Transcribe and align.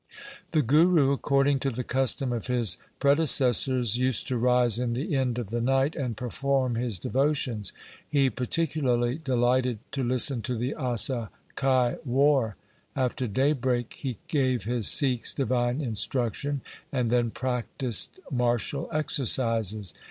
The 0.49 0.63
Guru, 0.63 1.11
according 1.11 1.59
to 1.59 1.69
the 1.69 1.83
custom 1.83 2.33
of 2.33 2.47
his 2.47 2.79
prede 2.99 3.27
cessors, 3.27 3.97
used 3.97 4.27
to 4.29 4.37
rise 4.39 4.79
in 4.79 4.93
the 4.93 5.15
end 5.15 5.37
of 5.37 5.51
the 5.51 5.61
night 5.61 5.95
and 5.95 6.17
perform 6.17 6.73
his 6.73 6.97
devotions. 6.97 7.71
He 8.09 8.31
particularly 8.31 9.19
delighted 9.19 9.77
to 9.91 10.03
listen 10.03 10.41
to 10.41 10.55
the 10.55 10.73
Asa 10.73 11.29
ki 11.55 11.97
War. 12.03 12.55
After 12.95 13.27
daybreak 13.27 13.93
he 13.95 14.17
gave 14.27 14.63
his 14.63 14.87
Sikhs 14.87 15.35
divine 15.35 15.81
instruction 15.81 16.61
and 16.91 17.11
then 17.11 17.29
practised 17.29 18.19
martial 18.31 18.89
exercises. 18.91 19.93